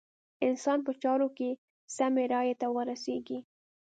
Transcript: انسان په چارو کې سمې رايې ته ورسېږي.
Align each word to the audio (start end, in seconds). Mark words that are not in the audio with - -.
انسان 0.47 0.79
په 0.85 0.91
چارو 1.03 1.27
کې 1.37 1.49
سمې 1.97 2.23
رايې 2.33 2.55
ته 2.61 2.67
ورسېږي. 2.75 3.39